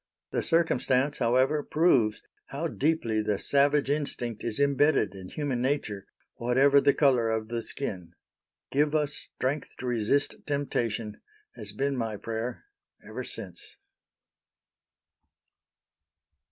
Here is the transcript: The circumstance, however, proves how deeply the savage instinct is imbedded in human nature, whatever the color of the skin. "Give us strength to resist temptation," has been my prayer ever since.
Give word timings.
The 0.31 0.41
circumstance, 0.41 1.19
however, 1.19 1.61
proves 1.61 2.23
how 2.47 2.67
deeply 2.67 3.21
the 3.21 3.37
savage 3.37 3.87
instinct 3.87 4.43
is 4.43 4.57
imbedded 4.57 5.13
in 5.13 5.29
human 5.29 5.61
nature, 5.61 6.07
whatever 6.37 6.81
the 6.81 6.95
color 6.95 7.29
of 7.29 7.49
the 7.49 7.61
skin. 7.61 8.13
"Give 8.71 8.95
us 8.95 9.13
strength 9.13 9.75
to 9.77 9.85
resist 9.85 10.33
temptation," 10.47 11.21
has 11.53 11.71
been 11.71 11.95
my 11.95 12.17
prayer 12.17 12.65
ever 13.07 13.23
since. 13.23 13.77